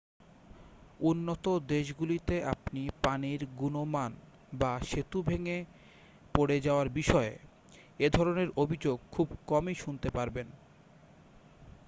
উন্নত 1.01 1.45
দেশগুলিতে 1.69 2.35
আপনি 2.53 2.81
পানির 3.03 3.41
গুণমান 3.59 4.11
বা 4.53 4.71
সেতু 4.89 5.19
ভেঙে 5.23 5.57
পড়ে 6.35 6.57
যাওয়ার 6.61 6.87
বিষয়ে 6.91 7.33
এ 7.99 8.07
ধরণের 8.09 8.49
অভিযোগ 8.55 8.97
খুব 9.11 9.27
কমই 9.47 9.75
শুনতে 9.75 10.09
পাবেন 10.09 10.47